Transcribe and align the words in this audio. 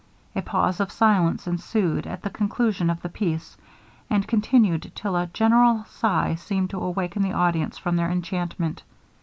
A 0.35 0.41
pause 0.41 0.79
of 0.79 0.91
silence 0.91 1.45
ensued 1.45 2.07
at 2.07 2.23
the 2.23 2.31
conclusion 2.31 2.89
of 2.89 3.03
the 3.03 3.07
piece, 3.07 3.55
and 4.09 4.27
continued 4.27 4.91
till 4.95 5.15
a 5.15 5.27
general 5.27 5.83
sigh 5.83 6.33
seemed 6.33 6.71
to 6.71 6.79
awaken 6.83 7.21
the 7.21 7.33
audience 7.33 7.77
from 7.77 7.97
their 7.97 8.09
enchantment. 8.09 8.81